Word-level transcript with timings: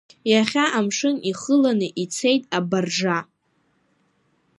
Иахьа 0.31 0.65
амшын 0.77 1.15
ихыланы 1.31 1.87
ицеит 2.03 2.43
абаржа. 2.57 3.19